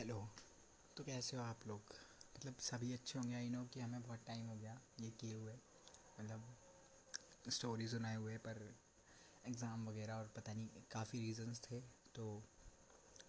Hello. 0.00 0.28
तो 0.96 1.04
कैसे 1.04 1.36
हो 1.36 1.42
आप 1.42 1.60
लोग? 1.66 1.80
मतलब 2.36 2.54
सभी 2.54 2.92
अच्छे 2.92 3.18
होंगे 3.18 3.34
आई 3.34 3.50
नो 3.50 3.64
कि 3.64 3.80
हमें 3.80 4.02
बहुत 4.02 4.20
टाइम 4.26 4.46
हो 4.46 4.54
गया, 4.56 4.80
ये 5.00 5.10
किए 5.10 5.34
हुए। 5.34 5.52
मतलब 6.20 6.44
स्टोरी 7.50 7.88
सुनाए 7.88 8.14
हुए, 8.14 8.36
पर 8.36 8.74
एग्ज़ाम 9.46 9.88
वगैरह 9.88 10.14
और 10.14 10.32
पता 10.36 10.52
नहीं, 10.52 10.68
काफ़ी 10.90 11.20
रीजंस 11.20 11.60
थे 11.60 11.80
तो 12.14 12.42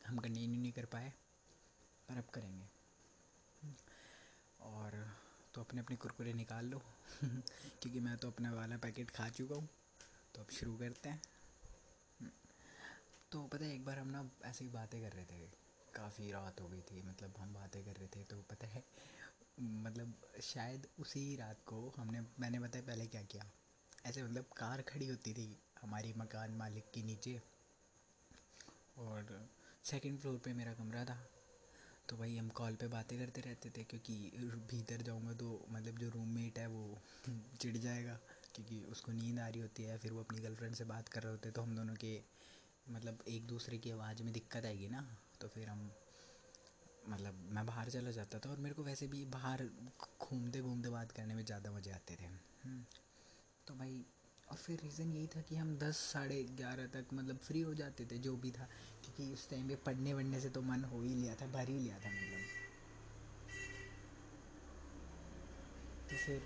हम 0.08 0.18
कंटिन्यू 0.18 0.62
नहीं 0.62 0.72
कर 0.72 0.86
पाए, 0.86 1.14
पर 2.10 2.18
अब 2.18 2.30
करेंगे। 2.34 2.70
और 4.62 5.16
तो 5.54 5.62
अपने 5.62 5.82
अपने 5.82 5.96
कुरकुरे 5.96 6.34
निकाल 6.34 6.66
लो, 6.66 6.80
क्योंकि 7.82 8.00
मैं 8.00 8.18
तो 8.18 8.32
अपना 8.32 8.54
वाला 8.54 8.78
पैकेट 8.78 9.12
खा 9.12 9.30
चुका 9.30 9.56
हूँ 9.56 9.70
तो 10.36 10.42
अब 10.42 10.50
शुरू 10.50 10.78
करते 10.78 11.10
हैं। 11.10 11.22
तो 13.32 13.48
पता 13.48 13.66
है, 13.66 13.76
एक 13.76 13.86
बार 13.86 14.00
हम 14.00 14.08
ना 14.08 14.30
ऐसी 14.46 14.68
बातें 14.68 15.02
कर 15.02 15.12
रहे 15.12 15.26
थे 15.26 15.71
काफ़ी 15.94 16.32
रात 16.32 16.62
हो 16.62 16.68
गई 16.68 16.82
थी 16.84 17.02
मतलब 17.02 17.38
हम 17.40 17.54
बातें 17.54 17.84
कर 17.86 17.96
रहे 17.96 18.08
थे 18.08 18.24
तो 18.26 18.42
पता 18.52 18.68
है 18.68 18.84
मतलब 19.60 20.14
शायद 20.44 20.88
उसी 21.00 21.24
रात 21.36 21.62
को 21.66 21.82
हमने, 21.98 22.22
मैंने 22.40 22.60
बताया 22.60 22.84
पहले 22.88 23.06
क्या 23.08 23.22
किया? 23.24 23.44
ऐसे 24.06 24.24
मतलब 24.24 24.46
कार 24.58 24.82
खड़ी 24.84 25.08
होती 25.08 25.34
थी 25.34 25.48
हमारी 25.82 26.14
मकान 26.18 26.52
मालिक 26.58 26.92
के 26.94 27.04
नीचे, 27.04 27.40
और 28.98 29.48
सेकंड 29.86 30.20
फ्लोर 30.20 30.38
पे 30.46 30.54
मेरा 30.54 30.74
कमरा 30.74 31.04
था 31.06 31.18
तो 32.10 32.18
भाई 32.18 32.36
हम 32.38 32.50
कॉल 32.52 32.76
पे 32.76 32.88
बातें 32.90 33.18
करते 33.20 33.42
रहते 33.42 33.70
थे, 33.70 33.84
क्योंकि 33.84 34.14
भीतर 34.70 35.02
जाऊँगा 35.02 35.34
तो 35.34 35.50
मतलब 35.72 35.98
जो 35.98 36.10
रूममेट 36.10 36.60
है 36.60 36.68
वो 36.68 36.98
चिढ़ 37.60 37.78
जाएगा, 37.78 38.20
क्योंकि 38.56 38.82
उसको 38.92 39.12
नींद 39.12 39.40
आ 39.40 39.48
रही 39.48 39.62
होती 39.62 39.84
है, 39.84 39.98
फिर 39.98 40.12
वो 40.12 40.20
अपनी 40.20 40.40
गर्लफ्रेंड 40.40 40.76
से 40.76 40.84
बात 40.86 41.08
कर 41.10 41.24
रहे 41.24 41.32
होते 41.32 41.52
तो 41.52 41.62
हम 41.62 41.76
दोनों 41.76 41.96
के 41.96 42.20
मतलब 42.88 43.24
एक 43.30 43.48
दूसरे 43.48 43.78
की 43.78 43.92
आवाज़ 43.92 44.24
में 44.24 44.32
दिक्कत 44.34 44.66
आएगी 44.66 44.88
ना। 44.90 45.08
तो 45.42 45.48
फिर 45.48 45.70
हम 45.70 45.90
मतलब 47.10 47.44
मैं 47.52 47.66
बाहर 47.66 47.90
चला 47.90 48.12
जाता 48.12 48.40
था 48.40 48.50
और 48.50 48.58
मेरे 48.58 48.76
को 48.76 48.84
वैसे 48.84 49.08
भी 49.08 49.24
बाहर 49.34 49.64
घूमते 50.22 50.62
घूमते 50.62 50.90
बात 50.90 51.12
करने 51.12 51.34
में 51.34 51.44
ज़्यादा 51.46 51.72
मज़े 51.72 51.92
आते 51.92 52.16
थे। 52.16 52.26
हम्म, 52.26 52.84
तो 53.68 53.74
भाई 53.76 54.04
और 54.48 54.58
फिर 54.58 54.80
रीज़न 54.84 55.12
यही 55.12 55.28
था 55.28 55.42
कि 55.42 55.56
हम 55.56 55.78
दस 55.78 55.98
साढ़े 56.14 56.44
ग्यारह 56.58 56.88
तक 56.94 57.14
मतलब 57.14 57.38
फ्री 57.40 57.62
हो 57.62 57.74
जाते 57.74 58.06
थे 58.06 58.18
जो 58.20 58.36
भी 58.38 58.52
था 58.52 58.68
क्योंकि 59.04 59.32
उस 59.34 59.50
टाइम 59.50 59.68
पे 59.68 59.76
पढ़ने 59.86 60.14
वढ़ने 60.14 60.40
से 60.42 60.50
तो 60.50 60.62
मन 60.62 60.84
हो 60.84 61.02
ही 61.02 61.14
लिया 61.16 61.36
था 61.36 61.48
भर 61.48 61.70
ही 61.70 61.80
लिया 61.80 62.00
था 62.00 62.10
मतलब। 62.10 62.42
तो 66.10 66.18
फिर 66.18 66.42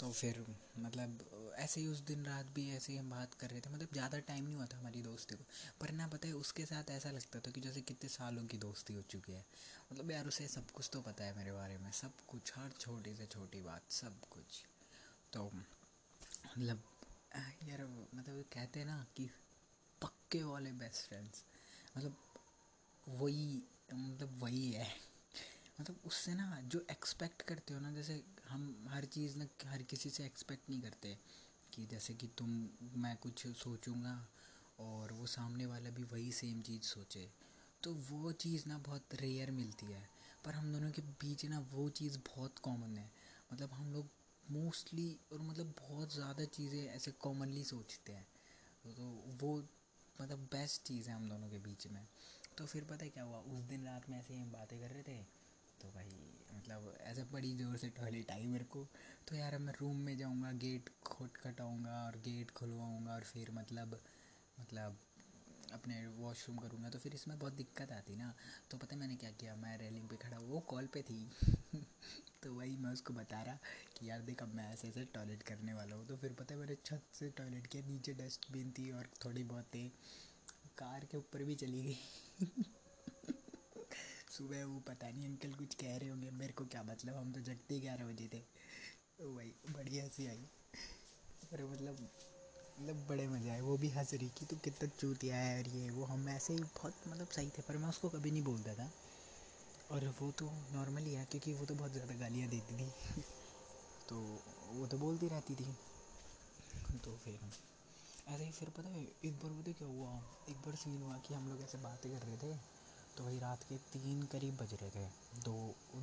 तो 0.00 0.10
फिर 0.12 0.44
मतलब 0.78 1.54
ऐसे 1.58 1.80
ही 1.80 1.86
उस 1.86 2.00
दिन 2.06 2.24
रात 2.26 2.46
भी 2.54 2.68
ऐसे 2.70 2.92
ही 2.92 2.98
हम 2.98 3.10
बात 3.10 3.34
कर 3.34 3.50
रहे 3.50 3.60
थे। 3.60 3.70
मतलब 3.70 3.88
ज़्यादा 3.92 4.18
टाइम 4.28 4.44
नहीं 4.44 4.54
हुआ 4.54 4.66
था 4.66 4.78
हमारी 4.78 5.02
दोस्ती 5.02 5.36
को। 5.36 5.44
पर 5.80 5.90
ना 5.92 6.06
पता 6.08 6.28
है, 6.28 6.34
उसके 6.34 6.64
साथ 6.66 6.90
ऐसा 6.90 7.10
लगता 7.10 7.40
था 7.40 7.50
कि 7.50 7.60
जैसे 7.60 7.80
कितने 7.80 8.08
सालों 8.08 8.44
की 8.46 8.58
दोस्ती 8.58 8.94
हो 8.94 9.02
चुकी 9.10 9.32
है। 9.32 9.44
मतलब 9.92 10.10
यार 10.10 10.26
उसे 10.26 10.46
सब 10.48 10.70
कुछ 10.70 10.90
तो 10.92 11.00
पता 11.00 11.24
है 11.24 11.36
मेरे 11.36 11.52
बारे 11.52 11.78
में। 11.78 11.90
सब 11.92 12.20
कुछ, 12.28 12.52
हर 12.56 12.70
छोटी 12.80 13.14
से 13.16 13.26
छोटी 13.26 13.62
बात, 13.62 13.90
सब 13.92 14.20
कुछ। 14.30 14.64
तो 15.32 15.50
मतलब 15.54 16.82
यार 17.68 17.84
मतलब 18.14 18.44
कहते 18.52 18.80
हैं 18.80 18.86
ना 18.86 19.04
कि 19.16 19.28
पक्के 20.02 20.42
वाले 20.44 20.72
बेस्ट 20.74 21.08
फ्रेंड्स 21.08 21.44
मतलब 21.96 22.16
वही 23.06 23.62
मतलब 23.92 24.38
वही 24.42 24.70
है। 24.72 24.86
मतलब 25.80 26.00
उससे 26.06 26.34
ना 26.34 26.60
जो 26.64 26.84
एक्सपेक्ट 26.90 27.42
करते 27.42 27.74
हो 27.74 27.80
ना, 27.80 27.92
जैसे 27.92 28.22
हम 28.48 28.88
हर 28.88 29.04
चीज़ 29.04 29.36
ना, 29.38 29.46
हर 29.66 29.82
किसी 29.82 30.10
से 30.10 30.24
एक्सपेक्ट 30.24 30.70
नहीं 30.70 30.80
करते 30.80 31.16
कि 31.74 31.86
जैसे 31.86 32.14
कि 32.14 32.26
तुम, 32.26 32.48
मैं 32.96 33.16
कुछ 33.16 33.46
सोचूँगा 33.46 34.28
और 34.80 35.12
वो 35.12 35.26
सामने 35.26 35.66
वाला 35.66 35.90
भी 35.90 36.02
वही 36.02 36.32
सेम 36.32 36.60
चीज़ 36.62 36.82
सोचे। 36.82 37.28
तो 37.82 37.94
वो 38.10 38.32
चीज़ 38.32 38.68
ना 38.68 38.78
बहुत 38.78 39.14
रेयर 39.14 39.50
मिलती 39.50 39.86
है, 39.86 40.08
पर 40.44 40.54
हम 40.54 40.72
दोनों 40.72 40.90
के 40.90 41.02
बीच 41.02 41.44
ना 41.44 41.58
वो 41.72 41.88
चीज़ 41.88 42.18
बहुत 42.18 42.58
कॉमन 42.58 42.96
है। 42.98 43.10
मतलब 43.52 43.72
हम 43.72 43.92
लोग 43.92 44.08
मोस्टली 44.50 45.18
और 45.32 45.40
मतलब 45.40 45.74
बहुत 45.80 46.14
ज़्यादा 46.14 46.44
चीज़ें 46.44 46.82
ऐसे 46.86 47.10
कॉमनली 47.10 47.64
सोचते 47.64 48.12
हैं। 48.12 48.26
तो 48.96 49.04
वो 49.42 49.56
मतलब 50.20 50.38
बेस्ट 50.52 50.82
चीज़ 50.82 51.08
है 51.10 51.14
हम 51.14 51.28
दोनों 51.28 51.48
के 51.48 51.58
बीच 51.58 51.86
में। 51.86 52.06
तो 52.58 52.66
फिर 52.66 52.84
पता 52.84 53.04
है 53.04 53.10
क्या 53.10 53.24
हुआ? 53.24 53.38
उस 53.38 53.62
दिन 53.62 53.84
रात 53.84 54.08
में 54.08 54.18
ऐसे 54.18 54.34
ही 54.34 54.40
हम 54.40 54.52
बातें 54.52 54.78
कर 54.80 54.90
रहे 54.90 55.02
थे 55.02 55.24
तो 55.80 55.88
भाई 55.88 56.10
मतलब 56.54 56.94
ऐसे 57.00 57.24
बड़ी 57.24 57.54
ज़ोर 57.56 57.76
से 57.76 57.88
टॉयलेट 57.88 58.30
आई 58.30 58.46
मेरे 58.46 58.64
को। 58.64 58.86
तो 59.28 59.36
यार 59.36 59.58
मैं 59.58 59.72
रूम 59.80 59.96
में 59.96 60.16
जाऊँगा 60.18 60.52
गेट 60.52 60.88
खोट 61.06 61.36
खटाऊँगा 61.36 62.04
और 62.06 62.16
गेट 62.18 62.50
खुलवाऊँगा 62.50 63.12
और 63.12 63.24
फिर 63.24 63.50
मतलब 63.50 63.98
मतलब 64.58 64.98
अपने 65.72 66.06
वॉशरूम 66.06 66.58
करूँगा। 66.58 66.88
तो 66.88 66.98
फिर 66.98 67.14
इसमें 67.14 67.38
बहुत 67.38 67.52
दिक्कत 67.52 67.92
आती 67.92 68.16
ना। 68.16 68.34
तो 68.70 68.78
पता 68.78 68.94
है 68.94 69.00
मैंने 69.00 69.16
क्या 69.16 69.30
किया? 69.30 69.54
मैं 69.56 69.76
रेलिंग 69.78 70.08
पे 70.08 70.16
खड़ा, 70.16 70.38
वो 70.38 70.60
कॉल 70.60 70.86
पे 70.86 71.02
थी। 71.02 71.30
तो 72.42 72.54
वही 72.54 72.76
मैं 72.76 72.92
उसको 72.92 73.14
बता 73.14 73.42
रहा 73.42 73.58
कि 73.98 74.10
यार 74.10 74.20
देख, 74.20 74.42
अब 74.42 74.54
मैं 74.54 74.72
ऐसे 74.72 74.88
ऐसे 74.88 75.04
टॉयलेट 75.04 75.42
करने 75.42 75.74
वाला 75.74 75.96
हूँ। 75.96 76.06
तो 76.06 76.16
फिर 76.16 76.32
पता 76.32 76.54
है 76.54 76.60
मेरे 76.60 76.78
छत 76.84 77.02
से 77.12 77.30
टॉयलेट 77.30 77.66
किया 77.66 77.82
नीचे 77.86 78.14
डस्टबिन 78.14 78.70
थी 78.70 78.90
और 78.90 79.10
थोड़ी 79.24 79.44
बहुत 79.44 79.76
कार 80.78 81.04
के 81.04 81.16
ऊपर 81.16 81.44
भी 81.44 81.54
चली 81.54 81.82
गई। 81.82 81.98
सुबह 84.38 84.64
वो 84.64 84.78
पता 84.88 85.08
नहीं 85.10 85.26
अंकल 85.26 85.52
कुछ 85.52 85.74
कह 85.74 85.96
रहे 85.96 86.08
होंगे, 86.08 86.30
मेरे 86.30 86.52
को 86.52 86.64
क्या 86.64 86.82
मतलब 86.82 87.16
हम 87.16 87.32
तो 87.32 87.40
जगते 87.40 87.78
ग्यारह 87.80 88.04
बजे 88.04 88.28
थे। 88.34 88.38
तो 89.18 89.34
भाई 89.34 89.52
बढ़िया 89.70 90.04
हँसी 90.04 90.26
आई। 90.26 90.44
पर 91.50 91.64
मतलब 91.64 91.96
मतलब 92.78 93.06
बड़े 93.08 93.26
मज़े 93.28 93.50
आए, 93.50 93.60
वो 93.60 93.76
भी 93.76 93.88
हंस 93.88 94.14
रही 94.14 94.28
कि 94.28 94.46
तू 94.46 94.56
कितना 94.56 94.88
चूतिया 95.00 95.36
है 95.36 95.58
और 95.58 95.68
ये, 95.68 95.90
वो 95.90 96.04
हम 96.04 96.28
ऐसे 96.28 96.52
ही 96.52 96.60
बहुत 96.60 96.94
मतलब 97.08 97.26
सही 97.26 97.48
थे, 97.48 97.62
पर 97.62 97.76
मैं 97.76 97.88
उसको 97.88 98.08
कभी 98.08 98.30
नहीं 98.30 98.42
बोलता 98.42 98.74
था। 98.74 98.90
और 99.90 100.14
वो 100.20 100.30
तो 100.30 100.50
नॉर्मली 100.72 101.14
है 101.14 101.24
क्योंकि 101.24 101.54
वो 101.54 101.66
तो 101.66 101.74
बहुत 101.74 101.92
ज़्यादा 101.92 102.14
गालियाँ 102.14 102.48
देती 102.48 102.78
थी। 102.78 102.90
तो 104.08 104.16
वो 104.72 104.86
तो 104.86 104.98
बोलती 104.98 105.28
रहती 105.28 105.54
थी। 105.54 105.74
तो 107.04 107.16
फिर, 107.16 107.38
ऐसे 108.28 108.44
ही 108.44 108.50
फिर 108.52 108.70
पता 108.70 108.88
है, 108.88 109.02
एक 109.24 109.38
बार 109.38 109.52
पता 109.52 109.72
क्या 109.72 109.88
हुआ, 109.88 110.16
एक 110.48 110.56
बार 110.56 110.74
सीन 110.76 111.02
हुआ 111.02 111.18
कि 111.18 111.34
हम 111.34 111.48
लोग 111.48 111.62
ऐसे 111.62 111.78
बातें 111.78 112.10
कर 112.12 112.26
रहे 112.26 112.36
थे। 112.36 112.77
तो 113.18 113.24
वही 113.24 113.38
रात 113.38 113.62
के 113.62 113.76
तीन 113.92 114.22
करीब 114.32 114.56
बज 114.56 114.74
रहे 114.74 114.90
थे। 114.90 115.06
दो 115.44 115.52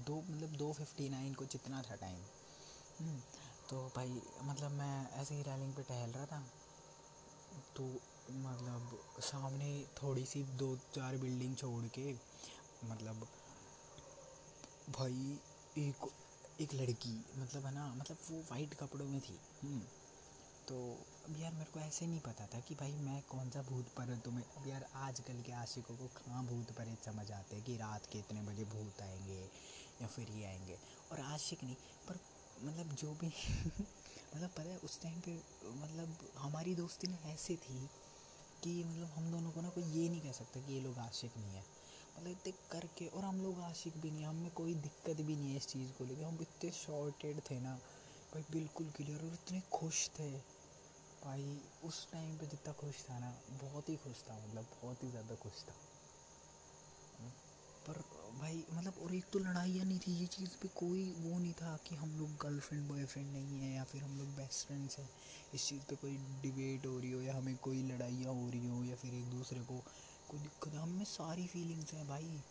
दो 0.07 0.15
मतलब 0.21 0.55
दो 0.57 0.71
फिफ्टी 0.73 1.09
नाइन 1.09 1.33
को 1.33 1.45
जितना 1.45 1.81
था 1.81 1.95
टाइम 1.95 2.17
हम्म, 2.99 3.19
तो 3.69 3.79
भाई 3.95 4.21
मतलब 4.43 4.71
मैं 4.71 5.11
ऐसे 5.11 5.35
ही 5.35 5.41
रैलिंग 5.41 5.73
पे 5.73 5.83
टहल 5.83 6.09
रहा 6.09 6.25
था। 6.25 6.43
तो 7.75 7.83
मतलब 8.31 8.97
सामने 9.21 9.69
थोड़ी 10.03 10.25
सी 10.25 10.43
दो 10.59 10.75
चार 10.95 11.17
बिल्डिंग 11.17 11.55
छोड़ 11.55 11.85
के 11.99 12.13
मतलब 12.85 13.27
भाई 14.89 15.39
एक 15.77 16.07
एक 16.61 16.73
लड़की 16.73 17.17
मतलब 17.37 17.65
है 17.65 17.73
ना 17.73 17.87
मतलब 17.93 18.17
वो 18.29 18.39
वाइट 18.51 18.73
कपड़ों 18.73 19.05
में 19.05 19.19
थी। 19.21 19.39
हम्म, 19.63 19.79
तो 20.67 20.77
अब 21.25 21.37
यार 21.39 21.51
मेरे 21.53 21.71
को 21.73 21.79
ऐसे 21.79 22.05
नहीं 22.07 22.19
पता 22.19 22.45
था 22.45 22.59
कि 22.59 22.75
भाई 22.75 22.91
मैं 22.95 23.21
कौन 23.29 23.49
सा 23.49 23.61
भूत 23.61 23.85
प्रेत 23.89 24.19
तुम्हें 24.25 24.43
अब 24.57 24.67
यार 24.67 24.85
आजकल 24.95 25.41
के 25.41 25.51
आशिकों 25.51 25.95
को 25.97 26.07
कहाँ 26.17 26.43
भूत 26.45 26.71
प्रेत 26.71 27.03
समझ 27.05 27.31
आते 27.31 27.55
हैं 27.55 27.65
कि 27.65 27.75
रात 27.77 28.05
के 28.05 28.19
इतने 28.19 28.41
बजे 28.41 28.63
भूत 28.65 29.01
आएँगे 29.01 29.39
या 30.01 30.07
फिर 30.07 30.31
ये 30.31 30.45
आएँगे। 30.45 30.77
और 31.11 31.19
आशिक 31.19 31.63
नहीं, 31.63 31.75
पर 32.07 32.19
मतलब 32.57 32.93
जो 32.95 33.13
भी 33.13 33.27
मतलब 34.35 34.49
पता 34.49 34.69
है, 34.69 34.77
उस 34.77 35.01
टाइम 35.01 35.19
पे 35.19 35.35
मतलब 35.65 36.17
हमारी 36.37 36.75
दोस्ती 36.75 37.07
ना 37.07 37.17
ऐसे 37.29 37.55
थी 37.55 37.89
कि 38.63 38.83
मतलब 38.83 39.09
हम 39.15 39.31
दोनों 39.31 39.51
को 39.51 39.61
ना 39.61 39.69
कोई 39.69 39.83
ये 39.83 40.09
नहीं 40.09 40.21
कह 40.21 40.31
सकता 40.31 40.59
कि 40.59 40.73
ये 40.73 40.81
लोग 40.81 40.97
आशिक 40.99 41.37
नहीं 41.37 41.55
है। 41.55 41.63
मतलब 42.17 42.31
इतने 42.31 42.51
करके, 42.71 43.07
और 43.07 43.23
हम 43.23 43.41
लोग 43.41 43.61
आशिक 43.61 43.97
भी 43.97 44.11
नहीं 44.11 44.25
हमें 44.25 44.51
कोई 44.51 44.73
दिक्कत 44.75 45.21
भी 45.21 45.35
नहीं 45.35 45.51
है 45.51 45.57
इस 45.57 45.67
चीज़ 45.67 45.91
को 45.91 46.05
लेकर 46.05 46.23
हम 46.23 46.37
इतने 46.41 46.71
शॉर्टेड 46.71 47.39
थे 47.49 47.59
ना, 47.59 47.75
भाई 48.33 48.43
बिल्कुल 48.51 48.89
क्लियर 48.89 49.25
और 49.25 49.33
इतने 49.33 49.61
खुश 49.71 50.09
थे। 50.19 50.54
भाई, 51.25 51.59
उस 51.83 52.07
टाइम 52.11 52.37
पे 52.37 52.45
जितना 52.45 52.73
खुश 52.73 53.03
था 53.03 53.19
ना, 53.19 53.33
बहुत 53.61 53.89
ही 53.89 53.95
खुश 53.95 54.23
था 54.23 54.39
मतलब 54.39 54.65
बहुत 54.81 55.03
ही 55.03 55.09
ज़्यादा 55.09 55.35
खुश 55.35 55.63
था। 55.63 55.75
पर 57.87 57.97
भाई 58.39 58.63
मतलब 58.71 58.93
और 59.03 59.13
एक 59.15 59.25
तो 59.33 59.39
लड़ाइयाँ 59.39 59.85
नहीं 59.85 59.99
थी, 59.99 60.11
ये 60.11 60.25
चीज़ 60.27 60.55
पे 60.61 60.67
कोई 60.67 61.03
वो 61.17 61.37
नहीं 61.39 61.53
था 61.53 61.75
कि 61.87 61.95
हम 61.95 62.09
लोग 62.19 62.29
गर्लफ्रेंड 62.37 62.87
बॉयफ्रेंड 62.87 63.31
नहीं 63.33 63.59
है 63.61 63.73
या 63.75 63.83
फिर 63.83 64.03
हम 64.03 64.17
लोग 64.17 64.27
बेस्ट 64.35 64.67
फ्रेंड्स 64.67 64.97
हैं। 64.99 65.09
इस 65.53 65.67
चीज़ 65.69 65.83
पे 65.89 65.95
कोई 65.95 66.17
डिबेट 66.41 66.85
हो 66.85 66.97
रही 66.99 67.11
हो 67.11 67.21
या 67.21 67.35
हमें 67.35 67.55
कोई 67.57 67.83
लड़ाइयाँ 67.83 68.33
हो 68.33 68.49
रही 68.49 68.67
हो 68.67 68.83
या 68.83 68.95
फिर 68.95 69.13
एक 69.13 69.29
दूसरे 69.29 69.59
को 69.59 69.79
कोई 70.29 70.39
दिक्कत 70.39 70.73
है, 70.73 70.79
हमें 70.79 71.05
सारी 71.05 71.47
फीलिंग्स 71.47 71.93
हैं 71.93 72.07
भाई। 72.07 72.41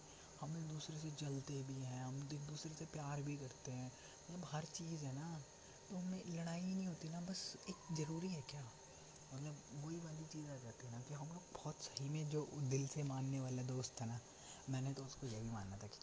हम 0.41 0.57
एक 0.57 0.69
दूसरे 0.69 0.99
से 0.99 1.11
जलते 1.11 1.63
भी 1.63 1.83
हैं, 1.83 2.05
हम 2.05 2.29
एक 2.35 2.47
दूसरे 2.47 2.75
से 2.75 2.85
प्यार 2.85 3.23
भी 3.23 3.37
करते 3.37 3.73
हैं। 3.73 3.87
मतलब 3.87 4.47
हर 4.53 4.65
चीज़ 4.65 5.05
है 5.05 5.15
ना। 5.15 5.45
तो 5.91 5.97
हमें 5.97 6.23
लड़ाई 6.37 6.61
ही 6.61 6.75
नहीं 6.75 6.87
होती 6.87 7.09
ना, 7.09 7.21
बस 7.21 7.57
एक 7.69 7.77
ज़रूरी 7.93 8.29
है 8.29 8.43
क्या? 8.43 8.63
मतलब 9.35 9.63
वही 9.85 10.01
वाली 10.01 10.25
चीज़ 10.25 10.51
आ 10.51 10.57
जाती 10.57 10.87
है 10.87 10.93
ना 10.93 11.01
कि 11.01 11.15
हम 11.15 11.29
लोग 11.29 11.43
बहुत 11.55 11.75
सही 11.75 12.09
में 12.09 12.29
जो 12.29 12.49
दिल 12.71 12.87
से 12.89 13.03
मानने 13.03 13.41
वाला 13.41 13.63
दोस्त 13.63 13.95
था 14.01 14.05
ना, 14.05 14.21
मैंने 14.71 14.93
तो 14.93 15.05
उसको 15.05 15.27
यही 15.27 15.51
माना 15.51 15.77
था 15.77 15.87
कि 15.87 15.99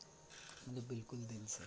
मतलब 0.68 0.88
बिल्कुल 0.88 1.20
दिल 1.20 1.46
से 1.46 1.64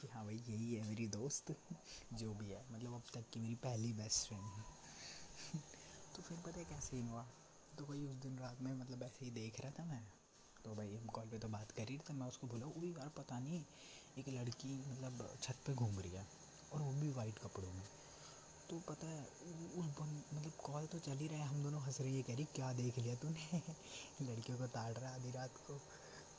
कि 0.00 0.06
हाँ 0.06 0.24
भाई 0.24 0.36
यही 0.48 0.74
है 0.74 0.88
मेरी 0.88 1.06
दोस्त, 1.06 1.54
जो 2.12 2.34
भी 2.34 2.50
है। 2.50 2.64
मतलब 2.72 2.94
अब 2.94 3.02
तक 3.14 3.24
की 3.32 3.40
मेरी 3.40 3.54
पहली 3.54 3.92
बेस्ट 3.92 4.28
फ्रेंड 4.28 4.42
है। 4.42 4.64
तो 6.16 6.22
फिर 6.22 6.38
पता 6.38 6.58
है 6.58 6.64
कैसे 6.64 6.96
सीन 6.96 7.08
हुआ? 7.08 7.26
तो 7.78 7.84
भाई 7.84 8.04
उस 8.06 8.16
दिन 8.16 8.38
रात 8.38 8.60
में 8.60 8.72
मतलब 8.74 9.02
ऐसे 9.02 9.24
ही 9.24 9.30
देख 9.30 9.60
रहा 9.60 9.70
था 9.70 9.84
मैं। 9.84 10.02
तो 10.64 10.74
भाई 10.74 10.94
हम 10.94 11.06
कॉल 11.06 11.28
पे 11.28 11.38
तो 11.38 11.48
बात 11.48 11.70
कर 11.70 11.88
ही 11.88 11.98
थे, 11.98 12.12
मैं 12.12 12.26
उसको 12.26 12.46
बोला 12.46 12.66
वही 12.66 12.90
यार, 12.90 13.08
पता 13.08 13.38
नहीं, 13.38 13.64
एक 14.18 14.28
लड़की 14.28 14.84
मतलब 14.88 15.36
छत 15.42 15.56
पे 15.66 15.74
घूम 15.74 15.98
रही 16.00 16.12
है। 16.12 16.37
और 16.72 16.82
वो 16.82 16.92
भी 16.92 17.10
वाइट 17.10 17.38
कपड़ों 17.38 17.72
में। 17.72 17.82
तो 18.70 18.78
पता 18.78 19.06
है 19.06 19.22
उस 19.76 19.86
मतलब 20.34 20.52
कॉल 20.64 20.86
तो 20.86 20.98
चल 20.98 21.16
ही 21.16 21.28
रहा 21.28 21.38
है, 21.38 21.46
हम 21.48 21.62
दोनों 21.62 21.82
हंस 21.82 22.00
रही 22.00 22.16
है 22.16 22.22
कह 22.22 22.34
रही, 22.34 22.44
क्या 22.44 22.72
देख 22.72 22.98
लिया 22.98 23.14
तूने? 23.14 23.62
लड़कियों 24.22 24.58
को 24.58 24.66
ताड़ 24.66 24.92
रहा, 24.92 25.14
आधी 25.14 25.30
रात 25.30 25.50
को 25.56 25.74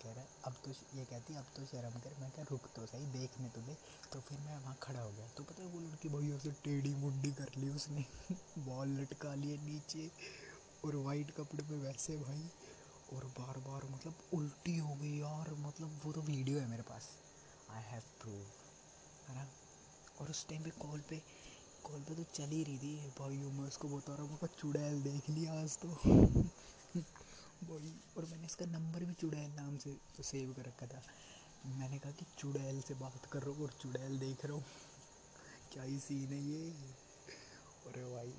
कह 0.03 0.11
रहा 0.11 0.21
है, 0.21 0.27
अब 0.43 0.53
तो 0.65 0.71
ये 0.71 1.05
कहती, 1.05 1.35
अब 1.35 1.45
तो 1.55 1.65
शर्म 1.65 1.99
कर। 1.99 2.15
मैं 2.19 2.31
क्या 2.31 2.45
रुक 2.51 2.67
तो 2.75 2.85
सही, 2.85 3.05
देखने 3.05 3.49
तो 3.49 3.61
दे। 3.61 3.77
तो 4.13 4.19
फिर 4.19 4.39
मैं 4.39 4.57
वहाँ 4.57 4.77
खड़ा 4.81 5.01
हो 5.01 5.11
गया। 5.11 5.27
तो 5.27 5.43
पता 5.43 5.63
है, 5.63 5.69
वो 5.69 5.79
लड़की 5.79 6.09
भाई 6.09 6.31
ऐसे 6.31 6.51
टेढ़ी 6.51 6.93
मुंडी 6.95 7.31
कर 7.31 7.49
ली 7.57 7.69
उसने, 7.69 8.05
बॉल 8.57 8.87
लटका 8.87 9.35
लिए 9.35 9.57
नीचे 9.57 10.11
और 10.85 10.95
वाइट 10.95 11.31
कपड़े 11.31 11.63
पे 11.63 11.75
वैसे 11.75 12.17
भाई, 12.17 12.49
और 13.13 13.25
बार 13.25 13.57
बार 13.57 13.89
मतलब 13.89 14.13
उल्टी 14.33 14.77
हो 14.77 14.95
गई 14.95 15.19
यार 15.19 15.53
मतलब 15.53 16.01
वो 16.03 16.11
तो 16.11 16.21
वीडियो 16.21 16.59
है 16.59 16.67
मेरे 16.67 16.83
पास। 16.83 17.09
आई 17.69 17.81
हैव 17.81 18.01
प्रूव 18.21 18.43
है 19.29 19.35
ना? 19.35 19.47
और 20.21 20.29
उस 20.29 20.47
टाइम 20.47 20.63
पे 20.63 20.69
कॉल 20.69 20.99
पे 20.99 21.21
कॉल 21.83 21.99
पे 21.99 22.15
तो 22.15 22.23
चल 22.23 22.49
ही 22.49 22.63
रही 22.63 22.77
थी। 22.77 22.95
भाई 23.19 23.37
मैं 23.37 23.67
उसको 23.67 23.87
बता 23.87 24.15
रहा 24.15 24.23
हूँ 24.23 24.47
चुड़ैल 24.59 25.01
देख 25.01 25.29
लिया 25.29 25.53
आज 25.53 25.77
तो। 25.77 25.87
भाई, 27.63 27.93
और 28.17 28.25
मैंने 28.25 28.45
इसका 28.45 28.65
नंबर 28.65 29.03
भी 29.03 29.13
चुड़ैल 29.13 29.51
नाम 29.51 29.77
से 29.77 29.89
तो 30.17 30.23
सेव 30.23 30.53
कर 30.53 30.61
रखा 30.61 30.85
था। 30.85 31.01
मैंने 31.65 31.99
कहा 31.99 32.11
कि 32.11 32.25
चुड़ैल 32.37 32.81
से 32.81 32.93
बात 32.93 33.25
कर 33.31 33.39
रहा 33.39 33.49
हूँ 33.49 33.63
और 33.63 33.73
चुड़ैल 33.81 34.19
देख 34.19 34.45
रहा 34.45 34.53
हूँ। 34.53 34.63
क्या 35.73 35.83
ही 35.83 35.99
सीन 35.99 36.33
है 36.33 36.43
ये? 36.43 36.69
अरे 37.87 38.03
भाई, 38.03 38.33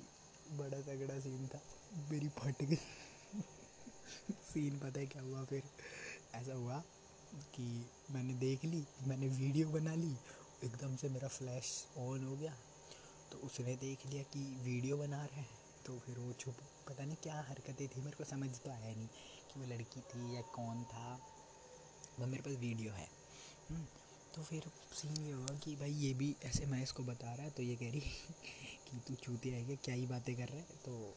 बड़ा 0.51 0.81
तगड़ा 0.81 1.19
सीन 1.19 1.47
था। 1.47 1.61
मेरी 2.11 2.29
फट 2.29 2.63
गई। 2.63 2.75
सीन 4.53 4.79
पता 4.79 4.99
है 4.99 5.05
क्या 5.05 5.21
हुआ 5.21 5.43
फिर? 5.43 5.63
ऐसा 6.35 6.53
हुआ 6.53 6.83
कि 7.55 7.85
मैंने 8.11 8.33
देख 8.33 8.65
ली, 8.65 8.85
मैंने 9.07 9.27
वीडियो 9.27 9.69
बना 9.69 9.95
ली 9.95 10.15
एकदम 10.63 10.95
से 10.95 11.09
मेरा 11.09 11.27
फ्लैश 11.27 11.87
ऑन 11.97 12.23
हो 12.23 12.35
गया। 12.35 12.55
तो 13.31 13.37
उसने 13.37 13.75
देख 13.75 14.05
लिया 14.05 14.23
कि 14.23 14.39
वीडियो 14.39 14.97
बना 14.97 15.25
रहे 15.25 15.41
हैं। 15.41 15.59
तो 15.85 15.99
फिर 15.99 16.19
वो 16.19 16.33
छुप 16.33 16.55
पता 16.89 17.05
नहीं 17.05 17.15
क्या 17.15 17.41
हरकतें 17.41 17.87
थी 17.87 18.01
मेरे 18.01 18.17
को 18.17 18.23
समझ 18.23 18.49
तो 18.59 18.69
आया 18.69 18.95
नहीं 18.95 19.07
कि 19.53 19.59
वो 19.59 19.65
लड़की 19.65 19.99
थी 19.99 20.35
या 20.35 20.41
कौन 20.41 20.83
था। 20.83 21.19
वह 22.19 22.25
मेरे 22.25 22.43
पास 22.43 22.53
वीडियो 22.53 22.93
है। 22.93 23.07
हम्म, 23.69 23.85
तो 24.35 24.43
फिर 24.43 24.63
सीन 24.93 25.25
ये 25.25 25.31
हुआ 25.31 25.47
कि 25.47 25.75
भाई 25.75 25.91
ये 25.91 26.13
भी 26.13 26.35
ऐसे 26.45 26.65
मैं 26.65 26.83
इसको 26.83 27.03
बता 27.03 27.33
रहा 27.33 27.43
है 27.43 27.51
तो 27.51 27.63
ये 27.63 27.75
कह 27.75 27.89
रही 27.91 27.99
कि 28.91 28.99
तू 29.07 29.15
चूते 29.15 29.49
है 29.49 29.75
क्या? 29.75 29.95
ही 29.95 30.07
बातें 30.07 30.35
कर 30.35 30.47
रहे 30.47 30.61
तो 30.61 31.15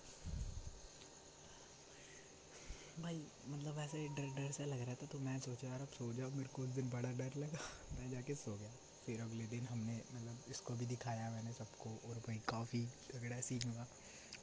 भाई 3.00 3.22
मतलब 3.48 3.78
ऐसे 3.78 4.08
डर 4.08 4.26
डर 4.26 4.52
सा 4.52 4.64
लग 4.64 4.80
रहा 4.80 4.94
था 4.94 5.06
तो 5.06 5.18
मैं 5.18 5.40
सोचा 5.40 5.68
यार 5.68 5.80
अब 5.80 5.88
सो 5.88 6.12
जाओ 6.12 6.30
मेरे 6.30 6.48
को 6.48 6.62
उस 6.62 6.68
दिन 6.68 6.90
बड़ा 6.90 7.10
डर 7.12 7.30
लगा। 7.36 7.58
मैं 7.98 8.10
जाके 8.10 8.34
सो 8.34 8.58
गया। 8.58 8.70
फिर 9.06 9.20
अगले 9.20 9.46
दिन 9.46 9.66
हमने 9.66 9.96
मतलब 10.14 10.44
इसको 10.50 10.74
भी 10.74 10.86
दिखाया 10.86 11.30
मैंने 11.30 11.52
सबको 11.52 11.90
और 12.08 12.18
भाई 12.18 12.36
काफ़ी 12.48 12.80
तगड़ा 13.12 13.40
सीन 13.40 13.68
हुआ। 13.68 13.86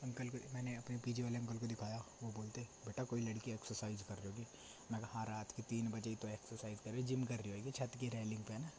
अंकल 0.03 0.29
को 0.29 0.37
मैंने 0.53 0.75
अपने 0.75 0.97
पीछे 0.97 1.23
वाले 1.23 1.37
अंकल 1.37 1.57
को 1.57 1.67
दिखाया, 1.67 2.03
वो 2.23 2.31
बोलते, 2.31 2.61
बेटा 2.85 3.03
कोई 3.03 3.21
लड़की 3.21 3.51
एक्सरसाइज 3.51 4.01
कर 4.01 4.15
रही 4.15 4.27
होगी। 4.27 4.45
मैं 4.91 5.01
कहा 5.01 5.19
हाँ 5.19 5.25
रात 5.25 5.51
के 5.51 5.61
तीन 5.61 5.89
बजे 5.91 6.15
तो 6.15 6.27
एक्सरसाइज 6.27 6.79
कर 6.79 6.91
रही 6.91 7.03
जिम 7.03 7.23
कर 7.23 7.39
रही 7.39 7.51
होगी, 7.51 7.71
छत 7.71 7.97
की 7.99 8.09
रेलिंग 8.09 8.43
पे 8.43 8.57
ना? 8.57 8.71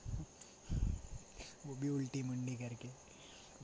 वो 1.67 1.75
भी 1.75 1.89
उल्टी 1.89 2.23
मुंडी 2.23 2.55
करके। 2.57 2.89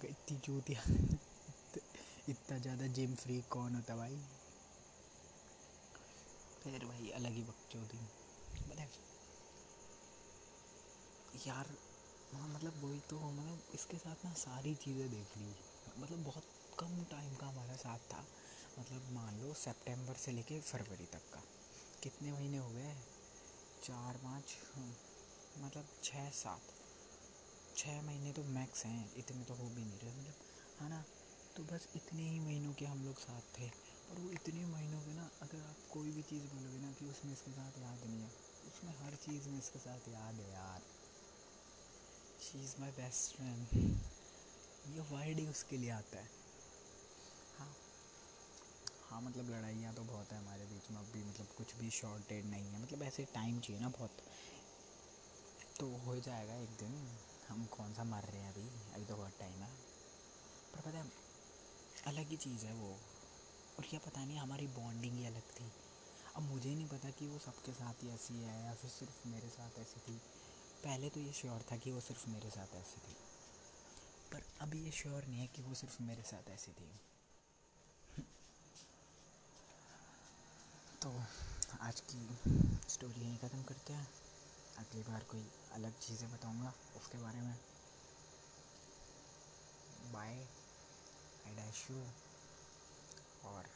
इतनी 0.08 0.38
चूतिया 0.38 0.82
इतना 2.28 2.58
ज़्यादा 2.58 2.86
जिम 2.86 3.14
फ्री 3.14 3.40
कौन 3.50 3.74
होता 3.74 3.96
भाई? 3.96 4.18
फिर 6.62 6.84
भाई 6.84 7.08
अलग 7.08 7.32
ही 7.32 7.42
बकचोदी 7.42 8.00
मतलब 8.68 8.88
यार 11.46 11.66
हाँ 12.32 12.48
मतलब 12.48 12.72
वही 12.84 13.00
तो 13.00 13.30
मतलब 13.30 13.62
इसके 13.74 13.96
साथ 13.96 14.24
ना 14.24 14.32
सारी 14.32 14.74
चीज़ें 14.74 15.10
देख 15.10 15.36
ली। 15.36 15.54
मतलब 15.98 16.24
बहुत 16.24 16.42
कम 16.78 17.04
टाइम 17.10 17.34
का 17.34 17.46
हमारा 17.46 17.76
साथ 17.76 17.98
था। 17.98 18.26
मतलब 18.78 19.08
मान 19.12 19.40
लो 19.40 19.54
सितंबर 19.54 20.14
से 20.14 20.32
लेके 20.32 20.60
फरवरी 20.60 21.06
तक 21.06 21.22
का। 21.34 21.42
कितने 22.02 22.32
महीने 22.32 22.58
हो 22.58 22.70
गए? 22.70 22.94
चार 23.82 24.16
पाँच 24.16 24.56
हाँ, 24.74 24.94
मतलब 25.58 25.84
छः 26.02 26.30
सात। 26.30 26.60
छः 27.76 28.02
महीने 28.02 28.32
तो 28.32 28.44
मैक्स 28.44 28.84
हैं 28.86 29.12
इतने 29.16 29.44
तो 29.44 29.54
हो 29.54 29.68
भी 29.68 29.84
नहीं 29.84 29.98
रहे। 29.98 30.12
मतलब 30.12 30.34
है 30.80 30.88
ना? 30.88 31.04
तो 31.56 31.62
बस 31.64 31.88
इतने 31.96 32.22
ही 32.22 32.40
महीनों 32.40 32.72
के 32.72 32.84
हम 32.84 33.04
लोग 33.04 33.18
साथ 33.18 33.58
थे। 33.60 33.68
और 34.10 34.20
वो 34.20 34.30
इतने 34.30 34.64
महीनों 34.66 35.00
में 35.00 35.14
ना 35.14 35.30
अगर 35.42 35.58
आप 35.58 35.76
कोई 35.90 36.10
भी 36.10 36.22
चीज़ 36.22 36.46
बोलोगे 36.46 36.78
ना 36.78 36.92
कि 36.92 37.06
उसमें 37.06 37.32
इसके 37.32 37.50
साथ 37.50 37.78
याद 37.78 38.06
नहीं 38.06 38.20
है 38.20 38.30
उसमें 38.68 38.92
हर 38.92 39.14
चीज़ 39.14 39.48
में 39.48 39.58
इसके 39.58 39.78
साथ 39.78 40.08
याद 40.08 40.34
है 40.34 40.52
यार। 40.52 40.97
She 42.48 42.58
is 42.58 42.74
my 42.80 42.90
best 42.90 43.36
friend 43.36 43.66
ये 44.94 45.00
वर्ड 45.00 45.38
ही 45.38 45.46
उसके 45.46 45.76
लिए 45.76 45.90
आता 45.90 46.18
है। 46.18 46.28
हाँ। 47.58 47.76
हाँ 49.10 49.22
मतलब 49.22 49.50
लड़ाइयाँ 49.50 49.94
तो 49.94 50.02
बहुत 50.02 50.32
है 50.32 50.38
हमारे 50.38 50.64
बीच 50.64 50.90
में, 50.90 50.98
अब 50.98 51.04
भी 51.04 51.24
मतलब 51.24 51.46
कुछ 51.46 51.76
भी 51.76 51.90
शॉर्टेड 51.90 52.44
नहीं 52.44 52.64
है। 52.64 52.82
मतलब 52.82 53.02
ऐसे 53.02 53.24
टाइम 53.24 53.60
चाहिए 53.60 53.82
ना 53.82 53.88
बहुत। 53.88 54.10
तो 55.80 55.96
हो 55.96 56.20
जाएगा 56.20 56.54
एक 56.54 56.68
दिन, 56.68 57.18
हम 57.48 57.66
कौन 57.66 57.94
सा 57.94 58.04
मर 58.04 58.22
रहे 58.22 58.40
हैं 58.40 58.52
अभी? 58.52 58.94
अभी 58.94 59.04
तो 59.04 59.16
बहुत 59.16 59.32
टाइम 59.40 59.62
है। 59.62 59.70
पर 60.74 60.80
पता 60.80 60.98
है, 60.98 61.12
अलग 62.06 62.28
ही 62.28 62.36
चीज़ 62.36 62.66
है 62.66 62.72
वो। 62.72 62.98
और 63.78 63.84
क्या 63.90 64.00
पता 64.00 64.24
नहीं, 64.24 64.38
हमारी 64.38 64.66
बॉन्डिंग 64.66 65.14
ही 65.14 65.26
अलग 65.26 65.42
थी। 65.42 65.72
अब 66.36 66.42
मुझे 66.42 66.74
नहीं 66.74 66.88
पता 66.88 67.10
कि 67.10 67.26
वो 67.26 67.38
सबके 67.38 67.72
साथ 67.72 68.02
ही 68.02 68.08
ऐसी 68.08 68.34
है 68.34 68.64
या 68.64 68.74
फिर 68.74 68.90
सिर्फ़ 68.90 69.28
मेरे 69.28 69.48
साथ 69.48 69.78
ऐसी 69.78 70.00
थी। 70.00 70.20
पहले 70.84 71.08
तो 71.10 71.20
ये 71.20 71.32
श्योर 71.32 71.62
था 71.72 71.76
कि 71.76 71.90
वो 71.90 72.00
सिर्फ़ 72.00 72.28
मेरे 72.30 72.50
साथ 72.50 72.74
ऐसी 72.76 73.00
थी। 73.00 73.14
पर 74.32 74.42
अभी 74.60 74.82
ये 74.84 74.90
श्योर 74.90 75.24
नहीं 75.26 75.40
है 75.40 75.46
कि 75.46 75.62
वो 75.62 75.74
सिर्फ़ 75.74 76.02
मेरे 76.02 76.22
साथ 76.22 76.50
ऐसी 76.50 76.72
थी। 76.72 76.90
तो 81.02 81.10
आज 81.80 82.00
की 82.00 82.38
स्टोरी 82.88 83.20
यहीं 83.20 83.36
ख़त्म 83.38 83.62
करते 83.62 83.92
हैं। 83.92 84.08
अगली 84.78 85.02
बार 85.02 85.24
कोई 85.30 85.44
अलग 85.72 85.98
चीज़ें 85.98 86.30
बताऊँगा 86.32 86.72
उसके 86.96 87.18
बारे 87.18 87.40
में। 87.40 87.54
बाय 90.12 90.34
आई 91.46 91.54
डैश 91.54 91.86
यू 91.90 92.02
और 93.48 93.68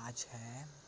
आज 0.00 0.26
है 0.30 0.79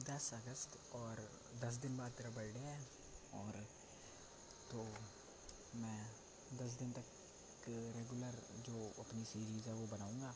दस 0.00 0.34
अगस्त 0.34 0.92
और 0.92 1.40
दस 1.60 1.74
दिन 1.74 1.98
बाद 1.98 2.12
तेरा 2.12 2.30
बर्थडे 2.30 2.58
है। 2.58 2.88
और 3.34 3.68
तो 4.70 4.84
मैं 5.74 6.16
दस 6.52 6.72
दिन 6.72 6.92
तक 6.92 7.04
रेगुलर 7.68 8.42
जो 8.58 9.02
अपनी 9.02 9.24
सीरीज़ 9.24 9.66
है 9.66 9.74
वो 9.74 9.86
बनाऊँगा। 9.86 10.32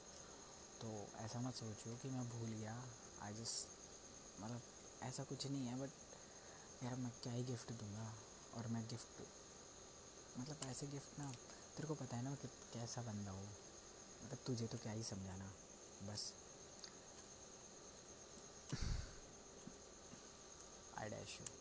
तो 0.81 1.07
ऐसा 1.17 1.41
मत 1.41 1.55
सोचो 1.55 1.97
कि 1.97 2.11
मैं 2.11 2.29
भूल 2.29 2.51
गया। 2.51 2.85
आई 3.23 3.35
जस्ट 3.35 3.69
मतलब 4.41 4.63
ऐसा 5.03 5.25
कुछ 5.25 5.47
नहीं 5.47 5.67
है 5.67 5.81
बट 5.81 5.91
यार 6.85 6.97
मैं 6.97 7.13
क्या 7.23 7.33
ही 7.33 7.45
गिफ्ट 7.45 7.73
दूँगा? 7.73 8.15
और 8.55 8.67
मैं 8.67 8.89
गिफ्ट 8.89 9.27
मतलब 10.39 10.61
ऐसे 10.65 10.87
गिफ्ट 10.87 11.19
ना, 11.19 11.33
तेरे 11.77 11.89
को 11.89 11.95
पता 11.95 12.17
है 12.17 12.23
ना 12.23 12.35
कि 12.35 12.49
कैसा 12.49 13.03
बंदा 13.03 13.31
हो। 13.31 13.45
मतलब 14.25 14.39
तुझे 14.47 14.67
तो 14.67 14.79
क्या 14.79 14.93
ही 14.93 15.03
समझाना। 15.03 15.53
बस। 16.03 16.50
I 21.03 21.09
dash 21.11 21.39
you 21.41 21.60